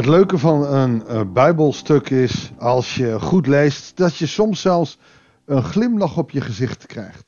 Het 0.00 0.08
leuke 0.08 0.38
van 0.38 0.66
een 0.66 1.02
uh, 1.08 1.20
Bijbelstuk 1.32 2.10
is, 2.10 2.52
als 2.58 2.94
je 2.94 3.20
goed 3.20 3.46
leest, 3.46 3.96
dat 3.96 4.16
je 4.16 4.26
soms 4.26 4.60
zelfs 4.60 4.98
een 5.44 5.62
glimlach 5.62 6.16
op 6.16 6.30
je 6.30 6.40
gezicht 6.40 6.86
krijgt. 6.86 7.24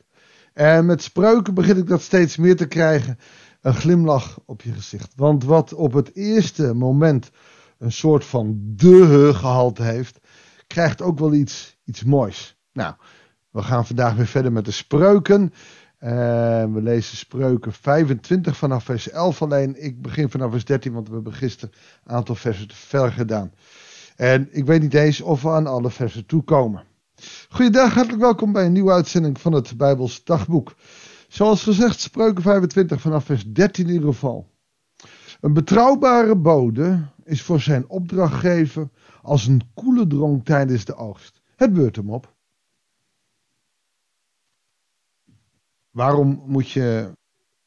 En 0.52 0.86
met 0.86 1.02
spreuken 1.02 1.54
begin 1.54 1.76
ik 1.76 1.86
dat 1.86 2.02
steeds 2.02 2.36
meer 2.36 2.56
te 2.56 2.66
krijgen, 2.66 3.18
een 3.60 3.74
glimlach 3.74 4.38
op 4.46 4.62
je 4.62 4.72
gezicht. 4.72 5.12
Want 5.16 5.44
wat 5.44 5.74
op 5.74 5.92
het 5.92 6.14
eerste 6.14 6.74
moment 6.74 7.30
een 7.78 7.92
soort 7.92 8.24
van 8.24 8.60
de 8.76 9.30
gehalte 9.34 9.82
heeft, 9.82 10.18
krijgt 10.66 11.02
ook 11.02 11.18
wel 11.18 11.34
iets, 11.34 11.78
iets 11.84 12.04
moois. 12.04 12.56
Nou, 12.72 12.94
we 13.50 13.62
gaan 13.62 13.86
vandaag 13.86 14.14
weer 14.14 14.26
verder 14.26 14.52
met 14.52 14.64
de 14.64 14.70
spreuken. 14.70 15.52
We 16.02 16.80
lezen 16.82 17.16
spreuken 17.16 17.72
25 17.72 18.56
vanaf 18.56 18.84
vers 18.84 19.10
11 19.10 19.42
alleen. 19.42 19.84
Ik 19.84 20.02
begin 20.02 20.30
vanaf 20.30 20.50
vers 20.50 20.64
13, 20.64 20.92
want 20.92 21.08
we 21.08 21.14
hebben 21.14 21.32
gisteren 21.32 21.74
een 22.04 22.14
aantal 22.14 22.34
versen 22.34 22.68
te 22.68 22.74
ver 22.74 23.12
gedaan. 23.12 23.52
En 24.16 24.48
ik 24.50 24.64
weet 24.64 24.80
niet 24.80 24.94
eens 24.94 25.20
of 25.20 25.42
we 25.42 25.48
aan 25.48 25.66
alle 25.66 25.90
versen 25.90 26.26
toekomen. 26.26 26.84
Goeiedag, 27.48 27.94
hartelijk 27.94 28.22
welkom 28.22 28.52
bij 28.52 28.66
een 28.66 28.72
nieuwe 28.72 28.92
uitzending 28.92 29.40
van 29.40 29.52
het 29.52 29.76
Bijbels 29.76 30.24
Dagboek. 30.24 30.74
Zoals 31.28 31.62
gezegd, 31.62 32.00
spreuken 32.00 32.42
25 32.42 33.00
vanaf 33.00 33.24
vers 33.24 33.52
13 33.52 33.86
in 33.86 33.92
ieder 33.92 34.08
geval. 34.08 34.50
Een 35.40 35.52
betrouwbare 35.52 36.36
bode 36.36 37.00
is 37.24 37.42
voor 37.42 37.60
zijn 37.60 37.88
opdrachtgever 37.88 38.88
als 39.22 39.46
een 39.46 39.62
koele 39.74 40.06
dronk 40.06 40.44
tijdens 40.44 40.84
de 40.84 40.94
oogst. 40.94 41.40
Het 41.56 41.72
beurt 41.72 41.96
hem 41.96 42.10
op. 42.10 42.34
Waarom 45.92 46.42
moet 46.46 46.70
je 46.70 47.12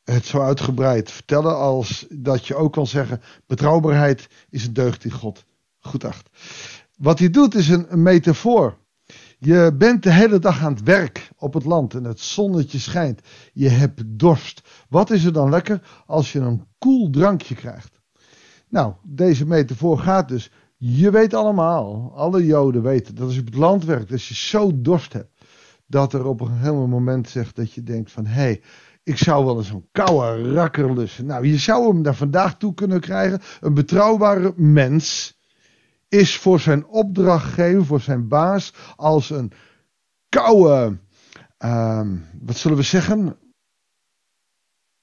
het 0.03 0.25
zo 0.25 0.41
uitgebreid 0.41 1.11
vertellen 1.11 1.57
als 1.57 2.05
dat 2.09 2.47
je 2.47 2.55
ook 2.55 2.73
kan 2.73 2.87
zeggen: 2.87 3.21
betrouwbaarheid 3.45 4.27
is 4.49 4.65
een 4.65 4.73
deugd 4.73 5.01
die 5.01 5.11
God 5.11 5.45
goed 5.79 6.03
acht. 6.03 6.29
Wat 6.97 7.19
hij 7.19 7.29
doet 7.29 7.55
is 7.55 7.69
een, 7.69 8.01
metafoor. 8.01 8.77
Je 9.39 9.75
bent 9.77 10.03
de 10.03 10.11
hele 10.11 10.39
dag 10.39 10.63
aan 10.63 10.73
het 10.73 10.83
werk 10.83 11.29
op 11.37 11.53
het 11.53 11.65
land 11.65 11.93
en 11.93 12.03
het 12.03 12.19
zonnetje 12.19 12.79
schijnt. 12.79 13.21
Je 13.53 13.69
hebt 13.69 14.03
dorst. 14.05 14.61
Wat 14.89 15.11
is 15.11 15.25
er 15.25 15.33
dan 15.33 15.49
lekker 15.49 15.81
als 16.05 16.31
je 16.31 16.39
een 16.39 16.67
koel 16.77 17.09
drankje 17.09 17.55
krijgt? 17.55 18.01
Nou, 18.69 18.93
deze 19.03 19.45
metafoor 19.45 19.99
gaat 19.99 20.27
dus. 20.27 20.51
Je 20.77 21.11
weet 21.11 21.33
allemaal, 21.33 22.11
alle 22.15 22.45
Joden 22.45 22.81
weten 22.81 23.15
dat 23.15 23.25
als 23.25 23.33
je 23.33 23.39
op 23.39 23.45
het 23.45 23.55
land 23.55 23.85
werkt, 23.85 24.11
als 24.11 24.27
je 24.27 24.35
zo 24.35 24.81
dorst 24.81 25.13
hebt, 25.13 25.34
dat 25.85 26.13
er 26.13 26.25
op 26.25 26.41
een 26.41 26.57
heel 26.57 26.87
moment 26.87 27.29
zegt 27.29 27.55
dat 27.55 27.73
je 27.73 27.83
denkt 27.83 28.11
van 28.11 28.25
hé, 28.25 28.41
hey, 28.41 28.61
ik 29.03 29.17
zou 29.17 29.45
wel 29.45 29.57
eens 29.57 29.69
een 29.69 29.87
koude 29.91 30.53
rakker 30.53 30.93
lussen. 30.93 31.25
Nou, 31.25 31.47
je 31.47 31.57
zou 31.57 31.87
hem 31.87 32.03
daar 32.03 32.15
vandaag 32.15 32.57
toe 32.57 32.73
kunnen 32.73 32.99
krijgen. 32.99 33.41
Een 33.59 33.73
betrouwbare 33.73 34.53
mens 34.55 35.37
is 36.07 36.37
voor 36.37 36.59
zijn 36.59 36.85
opdrachtgever, 36.85 37.85
voor 37.85 38.01
zijn 38.01 38.27
baas, 38.27 38.73
als 38.95 39.29
een 39.29 39.51
koude, 40.29 40.97
uh, 41.59 42.09
wat 42.41 42.57
zullen 42.57 42.77
we 42.77 42.83
zeggen, 42.83 43.37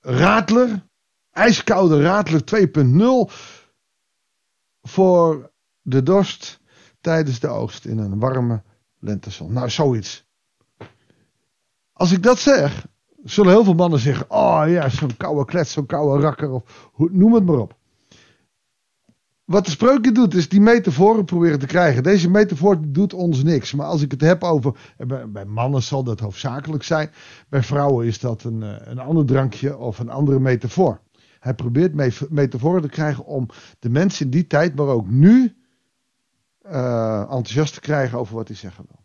radler, 0.00 0.86
ijskoude 1.30 2.02
radler 2.02 2.42
2.0 2.44 3.32
voor 4.82 5.52
de 5.80 6.02
dorst 6.02 6.60
tijdens 7.00 7.40
de 7.40 7.48
oogst 7.48 7.84
in 7.84 7.98
een 7.98 8.18
warme 8.18 8.62
lentezon. 8.98 9.52
Nou, 9.52 9.70
zoiets. 9.70 10.30
Als 12.02 12.12
ik 12.12 12.22
dat 12.22 12.38
zeg, 12.38 12.86
zullen 13.24 13.52
heel 13.52 13.64
veel 13.64 13.74
mannen 13.74 13.98
zeggen: 13.98 14.30
Oh 14.30 14.62
ja, 14.66 14.88
zo'n 14.88 15.16
koude 15.16 15.44
klets, 15.44 15.72
zo'n 15.72 15.86
koude 15.86 16.22
rakker, 16.22 16.50
of 16.50 16.62
noem 16.96 17.34
het 17.34 17.44
maar 17.44 17.58
op. 17.58 17.76
Wat 19.44 19.64
de 19.64 19.70
spreukje 19.70 20.12
doet, 20.12 20.34
is 20.34 20.48
die 20.48 20.60
metaforen 20.60 21.24
proberen 21.24 21.58
te 21.58 21.66
krijgen. 21.66 22.02
Deze 22.02 22.30
metafoor 22.30 22.76
doet 22.92 23.12
ons 23.14 23.42
niks. 23.42 23.72
Maar 23.72 23.86
als 23.86 24.02
ik 24.02 24.10
het 24.10 24.20
heb 24.20 24.42
over. 24.42 24.76
Bij 25.28 25.44
mannen 25.44 25.82
zal 25.82 26.04
dat 26.04 26.20
hoofdzakelijk 26.20 26.82
zijn. 26.82 27.10
Bij 27.48 27.62
vrouwen 27.62 28.06
is 28.06 28.20
dat 28.20 28.44
een, 28.44 28.62
eh, 28.62 28.76
een 28.84 28.98
ander 28.98 29.26
drankje 29.26 29.76
of 29.76 29.98
een 29.98 30.10
andere 30.10 30.40
metafoor. 30.40 31.00
Hij 31.38 31.54
probeert 31.54 31.94
metaforen 32.30 32.82
te 32.82 32.88
krijgen 32.88 33.24
om 33.24 33.48
de 33.78 33.90
mensen 33.90 34.24
in 34.24 34.30
die 34.30 34.46
tijd, 34.46 34.74
maar 34.74 34.86
ook 34.86 35.08
nu. 35.08 35.56
Uh, 36.66 37.20
enthousiast 37.20 37.74
te 37.74 37.80
krijgen 37.80 38.18
over 38.18 38.34
wat 38.34 38.48
hij 38.48 38.56
zeggen 38.56 38.84
wil. 38.88 39.01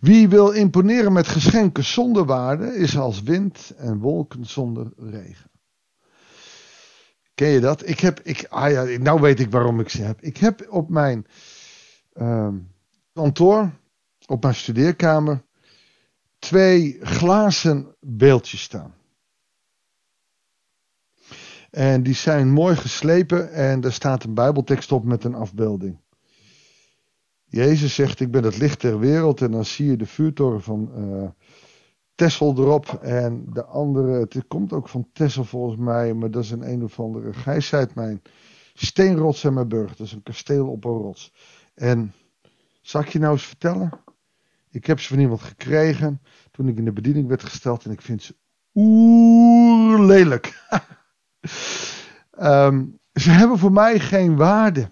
Wie 0.00 0.28
wil 0.28 0.50
imponeren 0.50 1.12
met 1.12 1.28
geschenken 1.28 1.84
zonder 1.84 2.24
waarde, 2.24 2.74
is 2.74 2.98
als 2.98 3.22
wind 3.22 3.72
en 3.76 3.98
wolken 3.98 4.46
zonder 4.46 4.92
regen. 4.96 5.50
Ken 7.34 7.48
je 7.48 7.60
dat? 7.60 7.88
Ik 7.88 8.00
heb, 8.00 8.20
ik, 8.20 8.46
ah 8.48 8.70
ja, 8.70 8.98
nou 8.98 9.20
weet 9.20 9.40
ik 9.40 9.50
waarom 9.50 9.80
ik 9.80 9.88
ze 9.88 10.02
heb. 10.02 10.20
Ik 10.20 10.36
heb 10.36 10.66
op 10.70 10.88
mijn 10.88 11.26
uh, 12.14 12.48
kantoor, 13.12 13.70
op 14.26 14.42
mijn 14.42 14.54
studeerkamer, 14.54 15.42
twee 16.38 16.98
glazen 17.00 17.96
beeldjes 18.00 18.62
staan. 18.62 18.94
En 21.70 22.02
die 22.02 22.14
zijn 22.14 22.50
mooi 22.50 22.76
geslepen 22.76 23.52
en 23.52 23.80
daar 23.80 23.92
staat 23.92 24.24
een 24.24 24.34
Bijbeltekst 24.34 24.92
op 24.92 25.04
met 25.04 25.24
een 25.24 25.34
afbeelding. 25.34 26.00
Jezus 27.50 27.94
zegt: 27.94 28.20
Ik 28.20 28.30
ben 28.30 28.44
het 28.44 28.58
licht 28.58 28.80
der 28.80 28.98
wereld. 28.98 29.40
En 29.40 29.50
dan 29.50 29.64
zie 29.64 29.86
je 29.86 29.96
de 29.96 30.06
vuurtoren 30.06 30.62
van 30.62 30.90
uh, 30.96 31.28
Tessel 32.14 32.54
erop. 32.56 32.98
En 33.02 33.46
de 33.52 33.64
andere, 33.64 34.18
het 34.18 34.46
komt 34.48 34.72
ook 34.72 34.88
van 34.88 35.08
Tessel 35.12 35.44
volgens 35.44 35.80
mij, 35.80 36.14
maar 36.14 36.30
dat 36.30 36.42
is 36.42 36.50
een 36.50 36.70
een 36.70 36.84
of 36.84 37.00
andere. 37.00 37.32
Gij 37.32 37.88
mijn 37.94 38.22
steenrots 38.74 39.44
en 39.44 39.54
mijn 39.54 39.68
burg. 39.68 39.96
Dat 39.96 40.06
is 40.06 40.12
een 40.12 40.22
kasteel 40.22 40.68
op 40.68 40.84
een 40.84 40.90
rots. 40.90 41.32
En 41.74 42.12
zal 42.80 43.00
ik 43.00 43.08
je 43.08 43.18
nou 43.18 43.32
eens 43.32 43.46
vertellen? 43.46 43.90
Ik 44.70 44.86
heb 44.86 45.00
ze 45.00 45.08
van 45.08 45.18
iemand 45.18 45.40
gekregen 45.40 46.22
toen 46.50 46.68
ik 46.68 46.78
in 46.78 46.84
de 46.84 46.92
bediening 46.92 47.28
werd 47.28 47.42
gesteld. 47.42 47.84
En 47.84 47.90
ik 47.90 48.00
vind 48.00 48.22
ze 48.22 48.34
oerlelijk. 48.74 50.66
um, 52.40 52.98
ze 53.22 53.30
hebben 53.30 53.58
voor 53.58 53.72
mij 53.72 53.98
geen 53.98 54.36
waarde. 54.36 54.90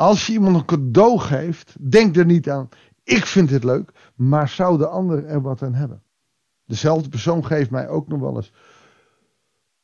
Als 0.00 0.26
je 0.26 0.32
iemand 0.32 0.56
een 0.56 0.64
cadeau 0.64 1.18
geeft, 1.18 1.76
denk 1.90 2.16
er 2.16 2.24
niet 2.24 2.50
aan. 2.50 2.68
Ik 3.02 3.26
vind 3.26 3.50
het 3.50 3.64
leuk, 3.64 4.12
maar 4.14 4.48
zou 4.48 4.78
de 4.78 4.86
ander 4.86 5.24
er 5.24 5.42
wat 5.42 5.62
aan 5.62 5.74
hebben? 5.74 6.02
Dezelfde 6.64 7.08
persoon 7.08 7.46
geeft 7.46 7.70
mij 7.70 7.88
ook 7.88 8.08
nog 8.08 8.20
wel 8.20 8.36
eens 8.36 8.52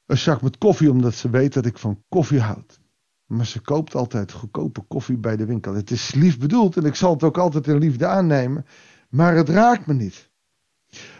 een 0.07 0.19
zak 0.19 0.43
met 0.43 0.59
koffie, 0.59 0.91
omdat 0.91 1.15
ze 1.15 1.31
weet 1.31 1.53
dat 1.53 1.67
ik 1.67 1.79
van 1.79 2.03
koffie 2.09 2.41
houd. 2.41 2.81
Maar 3.27 3.47
ze 3.47 3.61
koopt 3.61 3.95
altijd 3.95 4.33
goedkope 4.33 4.81
koffie 4.81 5.19
bij 5.19 5.37
de 5.37 5.45
winkel. 5.45 5.75
Het 5.75 5.91
is 5.91 6.15
lief 6.15 6.39
bedoeld 6.39 6.77
en 6.77 6.85
ik 6.85 6.95
zal 6.95 7.13
het 7.13 7.23
ook 7.23 7.39
altijd 7.39 7.67
in 7.67 7.79
liefde 7.79 8.07
aannemen, 8.07 8.67
maar 9.09 9.35
het 9.35 9.49
raakt 9.49 9.87
me 9.87 9.95
niet. 9.95 10.31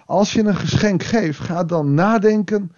Als 0.07 0.33
je 0.33 0.43
een 0.43 0.57
geschenk 0.57 1.03
geeft, 1.03 1.39
ga 1.39 1.65
dan 1.65 1.95
nadenken, 1.95 2.73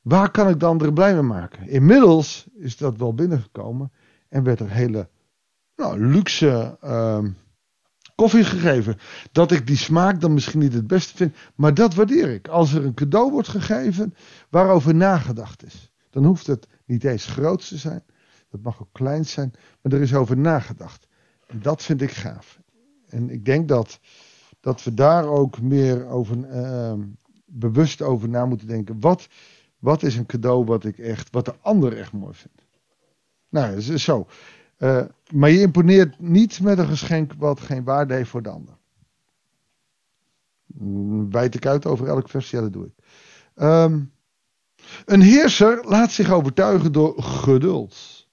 waar 0.00 0.30
kan 0.30 0.48
ik 0.48 0.60
de 0.60 0.66
ander 0.66 0.92
blij 0.92 1.12
mee 1.12 1.22
maken? 1.22 1.68
Inmiddels 1.68 2.48
is 2.54 2.76
dat 2.76 2.96
wel 2.96 3.14
binnengekomen 3.14 3.92
en 4.28 4.42
werd 4.42 4.60
er 4.60 4.70
hele 4.70 5.08
nou, 5.78 6.06
luxe 6.06 6.78
uh, 6.84 7.24
koffie 8.14 8.44
gegeven. 8.44 8.98
Dat 9.32 9.50
ik 9.50 9.66
die 9.66 9.76
smaak 9.76 10.20
dan 10.20 10.34
misschien 10.34 10.60
niet 10.60 10.72
het 10.72 10.86
beste 10.86 11.16
vind. 11.16 11.36
Maar 11.54 11.74
dat 11.74 11.94
waardeer 11.94 12.28
ik. 12.28 12.48
Als 12.48 12.72
er 12.72 12.84
een 12.84 12.94
cadeau 12.94 13.30
wordt 13.30 13.48
gegeven 13.48 14.14
waarover 14.50 14.94
nagedacht 14.94 15.64
is. 15.64 15.92
Dan 16.10 16.24
hoeft 16.24 16.46
het 16.46 16.68
niet 16.84 17.04
eens 17.04 17.26
groot 17.26 17.68
te 17.68 17.76
zijn. 17.76 18.02
Dat 18.50 18.62
mag 18.62 18.80
ook 18.80 18.92
klein 18.92 19.24
zijn. 19.24 19.52
Maar 19.82 19.92
er 19.92 20.00
is 20.00 20.14
over 20.14 20.36
nagedacht. 20.36 21.08
En 21.46 21.62
dat 21.62 21.82
vind 21.82 22.02
ik 22.02 22.10
gaaf. 22.10 22.60
En 23.08 23.30
ik 23.30 23.44
denk 23.44 23.68
dat, 23.68 24.00
dat 24.60 24.84
we 24.84 24.94
daar 24.94 25.26
ook 25.26 25.60
meer 25.60 26.06
over, 26.06 26.36
uh, 26.36 26.92
bewust 27.46 28.02
over 28.02 28.28
na 28.28 28.46
moeten 28.46 28.66
denken. 28.66 29.00
Wat, 29.00 29.28
wat 29.78 30.02
is 30.02 30.16
een 30.16 30.26
cadeau 30.26 30.64
wat 30.64 30.84
ik 30.84 30.98
echt, 30.98 31.30
wat 31.30 31.44
de 31.44 31.54
ander 31.60 31.96
echt 31.96 32.12
mooi 32.12 32.34
vindt? 32.34 32.66
Nou, 33.48 33.80
zo. 33.80 34.26
Uh, 34.78 35.04
maar 35.32 35.50
je 35.50 35.60
imponeert 35.60 36.18
niet 36.18 36.60
met 36.60 36.78
een 36.78 36.86
geschenk 36.86 37.32
wat 37.32 37.60
geen 37.60 37.84
waarde 37.84 38.14
heeft 38.14 38.30
voor 38.30 38.42
de 38.42 38.48
ander. 38.48 38.76
Wijd 41.30 41.54
ik 41.54 41.66
uit 41.66 41.86
over 41.86 42.06
elk 42.06 42.28
vers? 42.28 42.50
Ja, 42.50 42.60
dat 42.60 42.72
doe 42.72 42.86
ik. 42.86 42.92
Um, 43.54 44.12
een 45.04 45.20
heerser 45.20 45.84
laat 45.84 46.12
zich 46.12 46.30
overtuigen 46.30 46.92
door 46.92 47.22
geduld. 47.22 48.26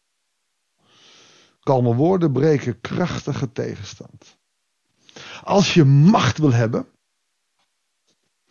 Kalme 1.60 1.96
woorden 1.96 2.32
breken 2.32 2.82
krachtige 2.82 3.52
tegenstand. 3.52 4.38
Als 5.44 5.74
je 5.74 5.84
macht 5.84 6.38
wil 6.38 6.54
hebben, 6.54 6.88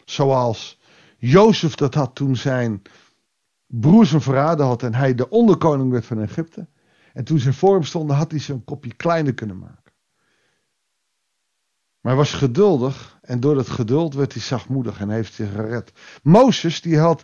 zoals 0.04 0.80
Jozef 1.18 1.74
dat 1.74 1.94
had 1.94 2.14
toen 2.14 2.36
zijn 2.36 2.82
broers 3.66 4.10
hem 4.10 4.20
verraden 4.20 4.66
had 4.66 4.82
en 4.82 4.94
hij 4.94 5.14
de 5.14 5.30
onderkoning 5.30 5.90
werd 5.90 6.06
van 6.06 6.20
Egypte, 6.20 6.66
en 7.14 7.24
toen 7.24 7.38
ze 7.38 7.52
voor 7.52 7.74
hem 7.74 7.82
stonden, 7.82 8.16
had 8.16 8.30
hij 8.30 8.40
ze 8.40 8.52
een 8.52 8.64
kopje 8.64 8.94
kleiner 8.94 9.34
kunnen 9.34 9.58
maken. 9.58 9.92
Maar 12.00 12.12
hij 12.12 12.22
was 12.22 12.32
geduldig 12.32 13.18
En 13.22 13.40
door 13.40 13.54
dat 13.54 13.68
geduld 13.68 14.14
werd 14.14 14.32
hij 14.32 14.42
zachtmoedig 14.42 15.00
en 15.00 15.08
heeft 15.08 15.34
zich 15.34 15.50
gered. 15.50 15.92
Mozes 16.22 16.80
die 16.80 16.98
had 16.98 17.22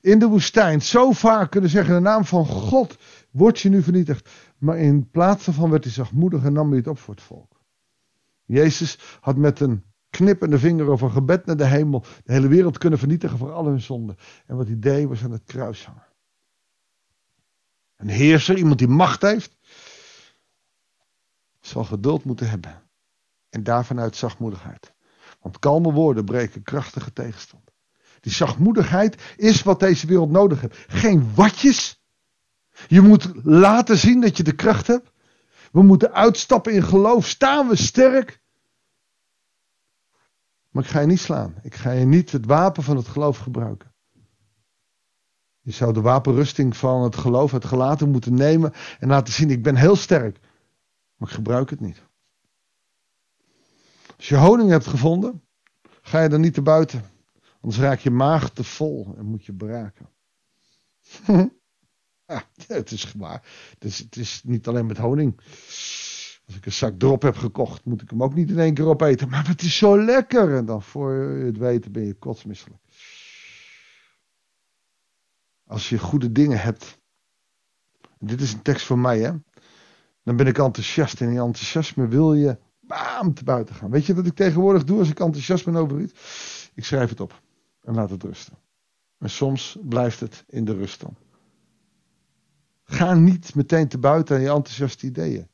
in 0.00 0.18
de 0.18 0.26
woestijn 0.26 0.82
zo 0.82 1.12
vaak 1.12 1.50
kunnen 1.50 1.70
zeggen: 1.70 1.94
de 1.94 2.00
naam 2.00 2.24
van 2.24 2.46
God 2.46 2.96
wordt 3.30 3.60
je 3.60 3.68
nu 3.68 3.82
vernietigd. 3.82 4.28
Maar 4.58 4.78
in 4.78 5.10
plaats 5.10 5.44
daarvan 5.44 5.70
werd 5.70 5.84
hij 5.84 5.92
zachtmoedig 5.92 6.44
en 6.44 6.52
nam 6.52 6.68
hij 6.68 6.78
het 6.78 6.86
op 6.86 6.98
voor 6.98 7.14
het 7.14 7.22
volk. 7.22 7.60
Jezus 8.44 8.98
had 9.20 9.36
met 9.36 9.60
een 9.60 9.82
knippende 10.10 10.58
vinger 10.58 10.90
of 10.90 11.00
een 11.00 11.10
gebed 11.10 11.46
naar 11.46 11.56
de 11.56 11.66
hemel 11.66 12.04
de 12.24 12.32
hele 12.32 12.48
wereld 12.48 12.78
kunnen 12.78 12.98
vernietigen 12.98 13.38
voor 13.38 13.52
al 13.52 13.66
hun 13.66 13.80
zonden. 13.80 14.16
En 14.46 14.56
wat 14.56 14.66
hij 14.66 14.78
deed 14.78 15.08
was 15.08 15.24
aan 15.24 15.30
het 15.32 15.44
kruis 15.44 15.86
hangen. 15.86 16.11
Een 18.02 18.08
heerser, 18.08 18.56
iemand 18.56 18.78
die 18.78 18.88
macht 18.88 19.22
heeft, 19.22 19.56
zal 21.60 21.84
geduld 21.84 22.24
moeten 22.24 22.50
hebben. 22.50 22.82
En 23.50 23.62
daarvan 23.62 24.00
uit 24.00 24.16
zachtmoedigheid. 24.16 24.92
Want 25.40 25.58
kalme 25.58 25.92
woorden 25.92 26.24
breken 26.24 26.62
krachtige 26.62 27.12
tegenstand. 27.12 27.70
Die 28.20 28.32
zachtmoedigheid 28.32 29.22
is 29.36 29.62
wat 29.62 29.80
deze 29.80 30.06
wereld 30.06 30.30
nodig 30.30 30.60
heeft. 30.60 30.76
Geen 30.88 31.34
watjes. 31.34 32.02
Je 32.88 33.00
moet 33.00 33.30
laten 33.44 33.98
zien 33.98 34.20
dat 34.20 34.36
je 34.36 34.42
de 34.42 34.54
kracht 34.54 34.86
hebt. 34.86 35.10
We 35.72 35.82
moeten 35.82 36.12
uitstappen 36.12 36.72
in 36.72 36.82
geloof. 36.82 37.26
Staan 37.26 37.68
we 37.68 37.76
sterk. 37.76 38.40
Maar 40.70 40.82
ik 40.82 40.90
ga 40.90 41.00
je 41.00 41.06
niet 41.06 41.20
slaan. 41.20 41.54
Ik 41.62 41.74
ga 41.74 41.90
je 41.90 42.04
niet 42.04 42.32
het 42.32 42.46
wapen 42.46 42.82
van 42.82 42.96
het 42.96 43.08
geloof 43.08 43.38
gebruiken. 43.38 43.91
Je 45.62 45.70
zou 45.70 45.92
de 45.92 46.00
wapenrusting 46.00 46.76
van 46.76 47.02
het 47.02 47.16
geloof, 47.16 47.52
het 47.52 47.64
gelaten 47.64 48.10
moeten 48.10 48.34
nemen 48.34 48.72
en 48.98 49.08
laten 49.08 49.32
zien: 49.32 49.50
ik 49.50 49.62
ben 49.62 49.76
heel 49.76 49.96
sterk. 49.96 50.38
Maar 51.16 51.28
ik 51.28 51.34
gebruik 51.34 51.70
het 51.70 51.80
niet. 51.80 52.02
Als 54.16 54.28
je 54.28 54.36
honing 54.36 54.70
hebt 54.70 54.86
gevonden, 54.86 55.42
ga 56.02 56.22
je 56.22 56.28
dan 56.28 56.40
niet 56.40 56.54
te 56.54 56.62
buiten. 56.62 57.04
Anders 57.60 57.82
raak 57.82 57.98
je 57.98 58.10
maag 58.10 58.50
te 58.50 58.64
vol 58.64 59.14
en 59.16 59.24
moet 59.24 59.44
je 59.44 59.52
braken. 59.52 60.08
het 62.66 62.90
is 62.90 63.04
gewaar. 63.04 63.42
Het 63.74 63.84
is, 63.84 63.98
het 63.98 64.16
is 64.16 64.42
niet 64.44 64.68
alleen 64.68 64.86
met 64.86 64.98
honing. 64.98 65.40
Als 66.46 66.56
ik 66.56 66.66
een 66.66 66.72
zak 66.72 66.98
drop 66.98 67.22
heb 67.22 67.36
gekocht, 67.36 67.84
moet 67.84 68.02
ik 68.02 68.10
hem 68.10 68.22
ook 68.22 68.34
niet 68.34 68.50
in 68.50 68.58
één 68.58 68.74
keer 68.74 68.86
opeten. 68.86 69.28
Maar 69.28 69.48
het 69.48 69.62
is 69.62 69.76
zo 69.76 70.04
lekker. 70.04 70.56
En 70.56 70.64
dan 70.64 70.82
voor 70.82 71.14
je 71.14 71.44
het 71.44 71.58
weten 71.58 71.92
ben 71.92 72.06
je 72.06 72.14
kotsmisselijk. 72.14 72.81
Als 75.72 75.88
je 75.88 75.98
goede 75.98 76.32
dingen 76.32 76.60
hebt. 76.60 77.00
Dit 78.18 78.40
is 78.40 78.52
een 78.52 78.62
tekst 78.62 78.86
voor 78.86 78.98
mij, 78.98 79.20
hè. 79.20 79.32
Dan 80.24 80.36
ben 80.36 80.46
ik 80.46 80.58
enthousiast. 80.58 81.20
En 81.20 81.28
in 81.28 81.38
enthousiasme 81.38 82.08
wil 82.08 82.34
je 82.34 82.58
bam 82.80 83.34
te 83.34 83.44
buiten 83.44 83.74
gaan. 83.74 83.90
Weet 83.90 84.06
je 84.06 84.14
wat 84.14 84.26
ik 84.26 84.34
tegenwoordig 84.34 84.84
doe 84.84 84.98
als 84.98 85.10
ik 85.10 85.20
enthousiast 85.20 85.64
ben 85.64 85.76
over 85.76 86.00
iets? 86.00 86.12
Ik 86.74 86.84
schrijf 86.84 87.08
het 87.08 87.20
op. 87.20 87.42
En 87.82 87.94
laat 87.94 88.10
het 88.10 88.22
rusten. 88.22 88.58
En 89.18 89.30
soms 89.30 89.78
blijft 89.82 90.20
het 90.20 90.44
in 90.46 90.64
de 90.64 90.74
rust 90.74 91.00
dan. 91.00 91.16
Ga 92.84 93.14
niet 93.14 93.54
meteen 93.54 93.88
te 93.88 93.98
buiten 93.98 94.36
aan 94.36 94.42
je 94.42 94.50
enthousiaste 94.50 95.06
ideeën. 95.06 95.48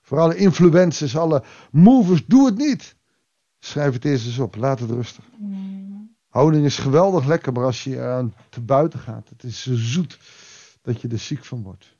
Voor 0.00 0.18
alle 0.18 0.36
influencers, 0.36 1.16
alle 1.16 1.42
movers, 1.70 2.26
doe 2.26 2.46
het 2.46 2.56
niet. 2.56 2.96
Schrijf 3.58 3.92
het 3.92 4.04
eerst 4.04 4.26
eens 4.26 4.38
op, 4.38 4.56
laat 4.56 4.80
het 4.80 4.90
rustig. 4.90 5.24
Honing 6.30 6.64
is 6.64 6.78
geweldig 6.78 7.26
lekker, 7.26 7.52
maar 7.52 7.64
als 7.64 7.84
je 7.84 8.00
aan 8.00 8.34
te 8.48 8.60
buiten 8.60 8.98
gaat, 8.98 9.28
het 9.28 9.42
is 9.42 9.62
zo 9.62 9.74
zoet 9.74 10.18
dat 10.82 11.00
je 11.00 11.08
er 11.08 11.18
ziek 11.18 11.44
van 11.44 11.62
wordt. 11.62 11.98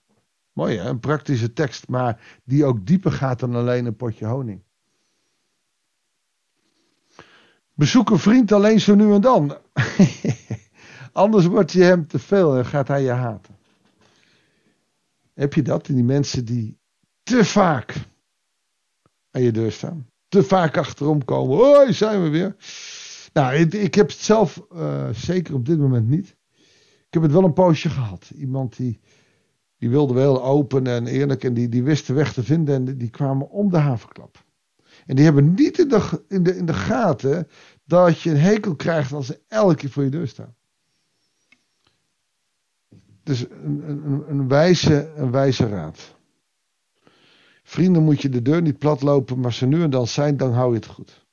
Mooi 0.53 0.79
hè, 0.79 0.89
een 0.89 1.01
praktische 1.01 1.53
tekst, 1.53 1.89
maar 1.89 2.41
die 2.45 2.65
ook 2.65 2.87
dieper 2.87 3.13
gaat 3.13 3.41
dan 3.41 3.55
alleen 3.55 3.87
een 3.87 3.97
potje 3.97 4.27
honing. 4.27 4.63
Bezoek 7.75 8.11
een 8.11 8.19
vriend 8.19 8.53
alleen 8.53 8.81
zo 8.81 8.95
nu 8.95 9.13
en 9.13 9.21
dan. 9.21 9.59
Anders 11.13 11.47
wordt 11.47 11.73
je 11.73 11.83
hem 11.83 12.07
te 12.07 12.19
veel 12.19 12.57
en 12.57 12.67
gaat 12.67 12.89
hij 12.89 13.03
je 13.03 13.11
haten. 13.11 13.59
Heb 15.35 15.55
je 15.55 15.63
dat? 15.63 15.87
die 15.87 16.05
mensen 16.05 16.45
die 16.45 16.79
te 17.23 17.45
vaak 17.45 17.95
aan 19.31 19.43
je 19.43 19.53
deur 19.53 19.73
staan. 19.73 20.09
Te 20.29 20.43
vaak 20.43 20.77
achterom 20.77 21.25
komen. 21.25 21.57
Hoi, 21.57 21.93
zijn 21.93 22.23
we 22.23 22.29
weer. 22.29 22.57
Nou, 23.33 23.55
ik, 23.55 23.73
ik 23.73 23.95
heb 23.95 24.09
het 24.09 24.19
zelf 24.19 24.67
uh, 24.73 25.09
zeker 25.13 25.55
op 25.55 25.67
dit 25.67 25.79
moment 25.79 26.09
niet. 26.09 26.37
Ik 27.07 27.17
heb 27.17 27.23
het 27.23 27.33
wel 27.33 27.45
een 27.45 27.53
poosje 27.53 27.89
gehad. 27.89 28.31
Iemand 28.35 28.77
die, 28.77 29.01
die 29.79 29.91
wilde 29.91 30.15
wel 30.15 30.45
open 30.45 30.87
en 30.87 31.07
eerlijk 31.07 31.45
en 31.45 31.55
die, 31.55 31.69
die 31.69 31.83
wist 31.83 32.07
de 32.07 32.13
weg 32.13 32.33
te 32.33 32.43
vinden 32.43 32.75
en 32.75 32.99
die 32.99 33.11
kwamen 33.11 33.51
om 33.51 33.71
de 33.71 33.77
havenklap. 33.77 34.45
En 35.07 35.17
die 35.17 35.25
hebben 35.25 35.55
niet 35.55 35.79
in 35.79 35.89
de, 35.89 36.25
in, 36.29 36.43
de, 36.43 36.57
in 36.57 36.67
de 36.67 36.75
gaten 36.75 37.49
dat 37.85 38.21
je 38.21 38.31
een 38.31 38.37
hekel 38.37 38.75
krijgt 38.75 39.13
als 39.13 39.27
ze 39.27 39.41
elke 39.49 39.75
keer 39.75 39.91
voor 39.91 40.05
je 40.05 40.11
deur 40.11 40.29
staan. 40.29 40.55
Dus 43.23 43.47
een, 43.51 43.83
een, 43.89 44.25
een, 44.29 44.49
wijze, 44.49 45.13
een 45.17 45.31
wijze 45.31 45.69
raad. 45.69 46.17
Vrienden 47.63 48.03
moet 48.03 48.23
je 48.23 48.29
de 48.29 48.43
deur 48.43 48.63
niet 48.63 48.79
platlopen, 48.79 49.41
maar 49.41 49.53
ze 49.53 49.67
nu 49.67 49.83
en 49.83 49.91
dan 49.91 50.07
zijn, 50.07 50.37
dan 50.37 50.53
hou 50.53 50.71
je 50.71 50.77
het 50.77 50.87
goed. 50.87 51.27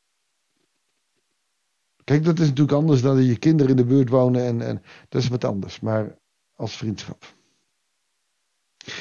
Kijk, 2.07 2.24
dat 2.24 2.39
is 2.39 2.48
natuurlijk 2.48 2.77
anders 2.77 3.01
dan 3.01 3.15
dat 3.15 3.25
je 3.25 3.38
kinderen 3.38 3.71
in 3.71 3.77
de 3.77 3.86
buurt 3.86 4.09
wonen 4.09 4.45
en, 4.45 4.62
en 4.62 4.81
dat 5.09 5.21
is 5.21 5.27
wat 5.27 5.44
anders, 5.44 5.80
maar 5.80 6.18
als 6.56 6.77
vriendschap. 6.77 7.36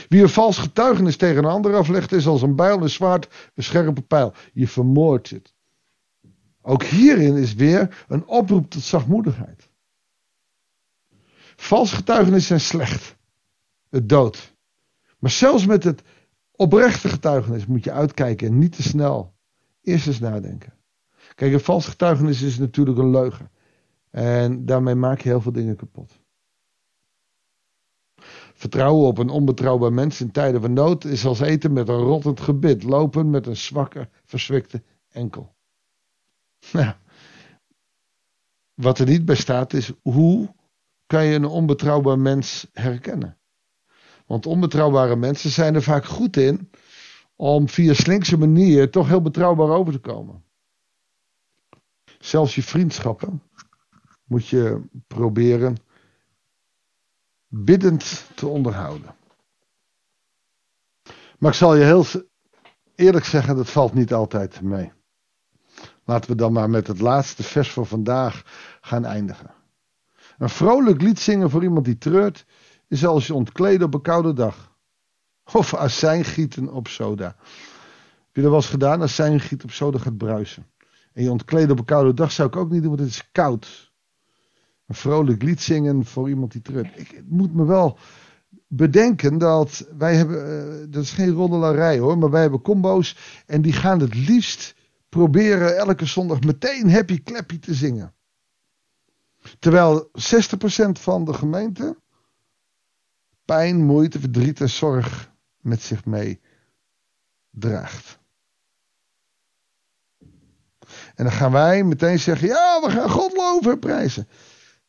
Wie 0.08 0.22
een 0.22 0.28
vals 0.28 0.58
getuigenis 0.58 1.16
tegen 1.16 1.44
een 1.44 1.50
ander 1.50 1.74
aflegt, 1.74 2.12
is 2.12 2.26
als 2.26 2.42
een 2.42 2.56
bijl, 2.56 2.82
een 2.82 2.90
zwaard, 2.90 3.50
een 3.54 3.62
scherpe 3.62 4.02
pijl. 4.02 4.34
Je 4.52 4.68
vermoordt 4.68 5.30
het. 5.30 5.54
Ook 6.62 6.82
hierin 6.82 7.36
is 7.36 7.54
weer 7.54 8.04
een 8.08 8.26
oproep 8.26 8.70
tot 8.70 8.82
zachtmoedigheid. 8.82 9.70
Vals 11.56 11.92
getuigenis 11.92 12.46
zijn 12.46 12.60
slecht. 12.60 13.16
Het 13.88 14.08
dood. 14.08 14.54
Maar 15.18 15.30
zelfs 15.30 15.66
met 15.66 15.84
het 15.84 16.02
oprechte 16.52 17.08
getuigenis 17.08 17.66
moet 17.66 17.84
je 17.84 17.92
uitkijken 17.92 18.46
en 18.46 18.58
niet 18.58 18.76
te 18.76 18.82
snel. 18.82 19.34
Eerst 19.82 20.06
eens 20.06 20.18
nadenken. 20.18 20.75
Kijk, 21.36 21.52
een 21.52 21.60
vals 21.60 21.86
getuigenis 21.86 22.42
is 22.42 22.58
natuurlijk 22.58 22.98
een 22.98 23.10
leugen. 23.10 23.50
En 24.10 24.66
daarmee 24.66 24.94
maak 24.94 25.20
je 25.20 25.28
heel 25.28 25.40
veel 25.40 25.52
dingen 25.52 25.76
kapot. 25.76 26.20
Vertrouwen 28.54 29.06
op 29.06 29.18
een 29.18 29.28
onbetrouwbaar 29.28 29.92
mens 29.92 30.20
in 30.20 30.30
tijden 30.30 30.60
van 30.60 30.72
nood 30.72 31.04
is 31.04 31.24
als 31.24 31.40
eten 31.40 31.72
met 31.72 31.88
een 31.88 32.00
rottend 32.00 32.40
gebit, 32.40 32.82
lopen 32.82 33.30
met 33.30 33.46
een 33.46 33.56
zwakke, 33.56 34.08
verzwikte 34.24 34.82
enkel. 35.08 35.54
Nou, 36.72 36.94
wat 38.74 38.98
er 38.98 39.06
niet 39.06 39.24
bij 39.24 39.36
staat 39.36 39.72
is 39.72 39.92
hoe 40.02 40.54
kan 41.06 41.24
je 41.24 41.34
een 41.34 41.44
onbetrouwbaar 41.44 42.18
mens 42.18 42.66
herkennen? 42.72 43.38
Want 44.26 44.46
onbetrouwbare 44.46 45.16
mensen 45.16 45.50
zijn 45.50 45.74
er 45.74 45.82
vaak 45.82 46.04
goed 46.04 46.36
in 46.36 46.70
om 47.34 47.68
via 47.68 47.94
slinkse 47.94 48.38
manier 48.38 48.90
toch 48.90 49.08
heel 49.08 49.22
betrouwbaar 49.22 49.68
over 49.68 49.92
te 49.92 49.98
komen. 49.98 50.44
Zelfs 52.26 52.54
je 52.54 52.62
vriendschappen 52.62 53.42
moet 54.24 54.48
je 54.48 54.82
proberen 55.06 55.76
biddend 57.48 58.26
te 58.34 58.46
onderhouden. 58.46 59.14
Maar 61.38 61.50
ik 61.50 61.56
zal 61.56 61.74
je 61.74 61.84
heel 61.84 62.04
eerlijk 62.94 63.24
zeggen, 63.24 63.56
dat 63.56 63.70
valt 63.70 63.94
niet 63.94 64.12
altijd 64.12 64.60
mee. 64.60 64.92
Laten 66.04 66.30
we 66.30 66.36
dan 66.36 66.52
maar 66.52 66.70
met 66.70 66.86
het 66.86 67.00
laatste 67.00 67.42
vers 67.42 67.70
voor 67.70 67.86
vandaag 67.86 68.42
gaan 68.80 69.04
eindigen. 69.04 69.54
Een 70.38 70.48
vrolijk 70.48 71.02
lied 71.02 71.18
zingen 71.18 71.50
voor 71.50 71.62
iemand 71.62 71.84
die 71.84 71.98
treurt 71.98 72.46
is 72.88 73.06
als 73.06 73.26
je 73.26 73.34
ontkleden 73.34 73.86
op 73.86 73.94
een 73.94 74.02
koude 74.02 74.32
dag. 74.32 74.76
Of 75.52 75.74
azijn 75.74 76.24
gieten 76.24 76.72
op 76.72 76.88
soda. 76.88 77.26
Heb 77.26 78.34
je 78.34 78.40
dat 78.40 78.50
wel 78.50 78.60
eens 78.60 78.68
gedaan? 78.68 79.02
Azijn 79.02 79.40
gieten 79.40 79.68
op 79.68 79.74
soda 79.74 79.98
gaat 79.98 80.16
bruisen. 80.16 80.66
En 81.16 81.22
je 81.22 81.30
ontkleden 81.30 81.70
op 81.70 81.78
een 81.78 81.84
koude 81.84 82.14
dag 82.14 82.32
zou 82.32 82.48
ik 82.48 82.56
ook 82.56 82.70
niet 82.70 82.80
doen, 82.80 82.88
want 82.88 83.00
het 83.00 83.10
is 83.10 83.30
koud. 83.32 83.92
Een 84.86 84.94
vrolijk 84.94 85.42
lied 85.42 85.60
zingen 85.60 86.04
voor 86.04 86.28
iemand 86.28 86.52
die 86.52 86.62
treurt. 86.62 86.98
Ik 86.98 87.22
moet 87.26 87.54
me 87.54 87.64
wel 87.64 87.98
bedenken 88.68 89.38
dat 89.38 89.88
wij 89.98 90.16
hebben, 90.16 90.48
uh, 90.48 90.86
dat 90.90 91.02
is 91.02 91.10
geen 91.10 91.30
roddelarij 91.30 91.98
hoor, 91.98 92.18
maar 92.18 92.30
wij 92.30 92.40
hebben 92.40 92.62
combo's 92.62 93.16
en 93.46 93.62
die 93.62 93.72
gaan 93.72 94.00
het 94.00 94.14
liefst 94.14 94.74
proberen 95.08 95.76
elke 95.76 96.06
zondag 96.06 96.40
meteen 96.40 96.90
happy 96.90 97.22
clappy 97.22 97.58
te 97.58 97.74
zingen. 97.74 98.14
Terwijl 99.58 100.10
60% 100.12 100.12
van 100.92 101.24
de 101.24 101.32
gemeente 101.32 101.98
pijn, 103.44 103.84
moeite, 103.84 104.20
verdriet 104.20 104.60
en 104.60 104.70
zorg 104.70 105.32
met 105.60 105.82
zich 105.82 106.04
mee 106.04 106.40
draagt. 107.50 108.24
En 111.16 111.24
dan 111.24 111.32
gaan 111.32 111.52
wij 111.52 111.84
meteen 111.84 112.18
zeggen: 112.18 112.48
ja, 112.48 112.80
we 112.80 112.90
gaan 112.90 113.10
God 113.10 113.36
loven 113.36 113.72
en 113.72 113.78
prijzen. 113.78 114.28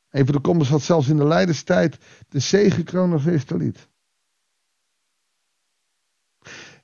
Een 0.10 0.26
van 0.26 0.36
de 0.36 0.42
kommers 0.42 0.70
had 0.70 0.82
zelfs 0.82 1.08
in 1.08 1.18
de 1.18 1.26
Leiderstijd 1.26 1.98
de 2.30 2.40
zegenkroon 2.40 3.14
als 3.14 3.24
lied. 3.58 3.88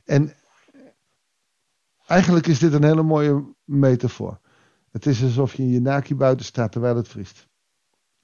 En 0.03 0.33
eigenlijk 2.05 2.47
is 2.47 2.59
dit 2.59 2.73
een 2.73 2.83
hele 2.83 3.03
mooie 3.03 3.53
metafoor. 3.63 4.39
Het 4.91 5.05
is 5.05 5.23
alsof 5.23 5.53
je 5.53 5.63
in 5.63 5.69
je 5.69 5.81
naki 5.81 6.15
buiten 6.15 6.45
staat 6.45 6.71
terwijl 6.71 6.95
het 6.95 7.07
vriest. 7.07 7.47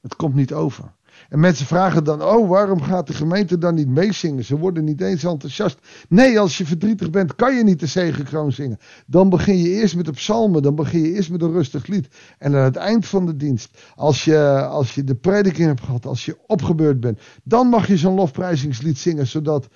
Het 0.01 0.15
komt 0.15 0.35
niet 0.35 0.53
over. 0.53 0.95
En 1.29 1.39
mensen 1.39 1.65
vragen 1.65 2.03
dan, 2.03 2.23
oh 2.23 2.49
waarom 2.49 2.81
gaat 2.81 3.07
de 3.07 3.13
gemeente 3.13 3.57
dan 3.57 3.75
niet 3.75 3.87
meezingen? 3.87 4.43
Ze 4.43 4.57
worden 4.57 4.83
niet 4.83 5.01
eens 5.01 5.23
enthousiast. 5.23 5.77
Nee, 6.09 6.39
als 6.39 6.57
je 6.57 6.65
verdrietig 6.65 7.09
bent 7.09 7.35
kan 7.35 7.55
je 7.55 7.63
niet 7.63 7.79
de 7.79 7.85
zegenkroon 7.85 8.51
zingen. 8.51 8.77
Dan 9.05 9.29
begin 9.29 9.57
je 9.57 9.69
eerst 9.69 9.95
met 9.95 10.05
de 10.05 10.11
psalmen, 10.11 10.61
dan 10.61 10.75
begin 10.75 11.01
je 11.01 11.13
eerst 11.13 11.31
met 11.31 11.41
een 11.41 11.51
rustig 11.51 11.87
lied. 11.87 12.07
En 12.37 12.55
aan 12.55 12.63
het 12.63 12.75
eind 12.75 13.05
van 13.05 13.25
de 13.25 13.35
dienst, 13.35 13.77
als 13.95 14.25
je, 14.25 14.65
als 14.65 14.95
je 14.95 15.03
de 15.03 15.15
prediking 15.15 15.67
hebt 15.67 15.83
gehad, 15.83 16.05
als 16.05 16.25
je 16.25 16.37
opgebeurd 16.47 16.99
bent, 16.99 17.19
dan 17.43 17.67
mag 17.67 17.87
je 17.87 17.97
zo'n 17.97 18.15
lofprijzingslied 18.15 18.97
zingen, 18.97 19.27
zodat... 19.27 19.67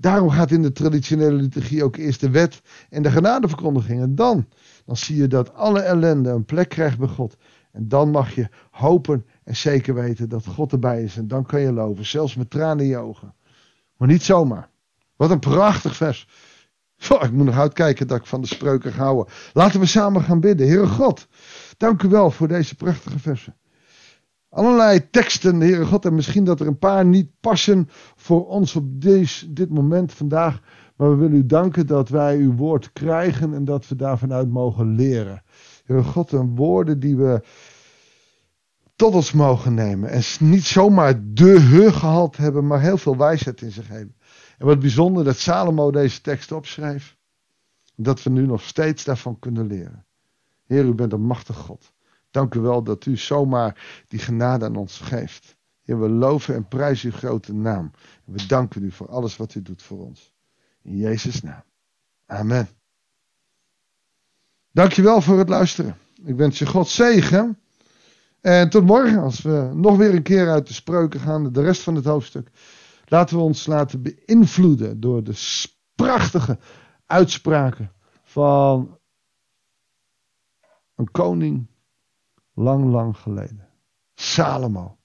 Daarom 0.00 0.30
gaat 0.30 0.50
in 0.50 0.62
de 0.62 0.72
traditionele 0.72 1.32
liturgie 1.32 1.84
ook 1.84 1.96
eerst 1.96 2.20
de 2.20 2.30
wet 2.30 2.60
en 2.90 3.02
de 3.02 3.10
genadeverkondiging. 3.10 4.00
En 4.00 4.14
dan, 4.14 4.46
dan 4.84 4.96
zie 4.96 5.16
je 5.16 5.26
dat 5.26 5.54
alle 5.54 5.80
ellende 5.80 6.30
een 6.30 6.44
plek 6.44 6.68
krijgt 6.68 6.98
bij 6.98 7.08
God. 7.08 7.36
En 7.72 7.88
dan 7.88 8.10
mag 8.10 8.34
je 8.34 8.48
hopen 8.70 9.26
en 9.44 9.56
zeker 9.56 9.94
weten 9.94 10.28
dat 10.28 10.46
God 10.46 10.72
erbij 10.72 11.02
is. 11.02 11.16
En 11.16 11.28
dan 11.28 11.46
kan 11.46 11.60
je 11.60 11.72
loven, 11.72 12.06
zelfs 12.06 12.34
met 12.34 12.50
tranen 12.50 12.84
in 12.84 12.90
je 12.90 12.96
ogen. 12.98 13.34
Maar 13.96 14.08
niet 14.08 14.22
zomaar. 14.22 14.70
Wat 15.16 15.30
een 15.30 15.38
prachtig 15.38 15.96
vers. 15.96 16.28
Ik 17.08 17.32
moet 17.32 17.46
nog 17.46 17.58
uitkijken 17.58 18.06
dat 18.06 18.18
ik 18.18 18.26
van 18.26 18.40
de 18.40 18.46
spreuken 18.46 18.92
ga 18.92 19.02
houden. 19.02 19.34
Laten 19.52 19.80
we 19.80 19.86
samen 19.86 20.22
gaan 20.22 20.40
bidden. 20.40 20.66
Heere 20.66 20.86
God, 20.86 21.28
dank 21.76 22.02
u 22.02 22.08
wel 22.08 22.30
voor 22.30 22.48
deze 22.48 22.74
prachtige 22.74 23.18
versen. 23.18 23.56
Allerlei 24.48 25.10
teksten, 25.10 25.60
Heere 25.60 25.84
God, 25.84 26.04
en 26.04 26.14
misschien 26.14 26.44
dat 26.44 26.60
er 26.60 26.66
een 26.66 26.78
paar 26.78 27.04
niet 27.04 27.30
passen 27.40 27.88
voor 28.16 28.46
ons 28.46 28.76
op 28.76 29.00
deze, 29.00 29.52
dit 29.52 29.70
moment 29.70 30.12
vandaag. 30.12 30.60
Maar 30.96 31.10
we 31.10 31.16
willen 31.16 31.36
u 31.36 31.46
danken 31.46 31.86
dat 31.86 32.08
wij 32.08 32.36
uw 32.36 32.54
woord 32.54 32.92
krijgen 32.92 33.54
en 33.54 33.64
dat 33.64 33.88
we 33.88 33.96
daarvan 33.96 34.32
uit 34.32 34.50
mogen 34.50 34.94
leren. 34.94 35.42
Heere 35.90 36.04
God, 36.04 36.32
en 36.32 36.54
woorden 36.54 37.00
die 37.00 37.16
we 37.16 37.42
tot 38.96 39.14
ons 39.14 39.32
mogen 39.32 39.74
nemen. 39.74 40.10
En 40.10 40.22
niet 40.40 40.64
zomaar 40.64 41.20
de 41.24 41.60
he 41.60 41.92
gehad 41.92 42.36
hebben, 42.36 42.66
maar 42.66 42.80
heel 42.80 42.98
veel 42.98 43.16
wijsheid 43.16 43.62
in 43.62 43.70
zich 43.70 43.88
hebben. 43.88 44.16
En 44.58 44.66
wat 44.66 44.80
bijzonder 44.80 45.24
dat 45.24 45.36
Salomo 45.36 45.90
deze 45.90 46.20
tekst 46.20 46.52
opschreef. 46.52 47.16
Dat 47.96 48.22
we 48.22 48.30
nu 48.30 48.46
nog 48.46 48.62
steeds 48.62 49.04
daarvan 49.04 49.38
kunnen 49.38 49.66
leren. 49.66 50.06
Heer, 50.66 50.84
u 50.84 50.94
bent 50.94 51.12
een 51.12 51.26
machtig 51.26 51.56
God. 51.56 51.92
Dank 52.30 52.54
u 52.54 52.60
wel 52.60 52.82
dat 52.82 53.06
u 53.06 53.16
zomaar 53.16 54.04
die 54.08 54.18
genade 54.18 54.64
aan 54.64 54.76
ons 54.76 54.98
geeft. 54.98 55.56
Heer, 55.82 56.00
we 56.00 56.08
loven 56.08 56.54
en 56.54 56.68
prijzen 56.68 57.10
uw 57.10 57.16
grote 57.16 57.54
naam. 57.54 57.90
We 58.24 58.46
danken 58.46 58.82
u 58.82 58.90
voor 58.90 59.08
alles 59.08 59.36
wat 59.36 59.54
u 59.54 59.62
doet 59.62 59.82
voor 59.82 59.98
ons. 59.98 60.34
In 60.82 60.96
Jezus' 60.96 61.42
naam. 61.42 61.62
Amen. 62.26 62.79
Dankjewel 64.72 65.20
voor 65.20 65.38
het 65.38 65.48
luisteren. 65.48 65.96
Ik 66.24 66.36
wens 66.36 66.58
je 66.58 66.66
God 66.66 66.88
zegen. 66.88 67.58
En 68.40 68.70
tot 68.70 68.84
morgen, 68.84 69.18
als 69.18 69.42
we 69.42 69.70
nog 69.74 69.96
weer 69.96 70.14
een 70.14 70.22
keer 70.22 70.50
uit 70.50 70.66
de 70.66 70.72
spreuken 70.72 71.20
gaan, 71.20 71.52
de 71.52 71.62
rest 71.62 71.82
van 71.82 71.94
het 71.94 72.04
hoofdstuk. 72.04 72.50
Laten 73.04 73.36
we 73.36 73.42
ons 73.42 73.66
laten 73.66 74.02
beïnvloeden 74.02 75.00
door 75.00 75.24
de 75.24 75.66
prachtige 75.94 76.58
uitspraken 77.06 77.92
van 78.22 78.98
een 80.94 81.10
koning 81.10 81.66
lang, 82.54 82.90
lang 82.90 83.16
geleden. 83.16 83.68
Salomo. 84.14 84.98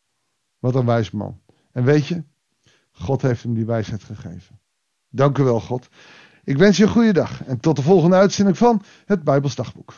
Wat 0.59 0.75
een 0.75 0.85
wijs 0.85 1.11
man. 1.11 1.41
En 1.71 1.83
weet 1.83 2.07
je, 2.07 2.23
God 2.91 3.21
heeft 3.21 3.43
hem 3.43 3.53
die 3.53 3.65
wijsheid 3.65 4.03
gegeven. 4.03 4.59
Dank 5.09 5.37
u 5.37 5.43
wel, 5.43 5.61
God. 5.61 5.87
Ik 6.45 6.57
wens 6.57 6.77
je 6.77 6.83
een 6.83 6.89
goede 6.89 7.13
dag 7.13 7.43
en 7.43 7.59
tot 7.59 7.75
de 7.75 7.81
volgende 7.81 8.15
uitzending 8.15 8.57
van 8.57 8.81
het 9.05 9.23
Bijbels 9.23 9.55
Dagboek. 9.55 9.93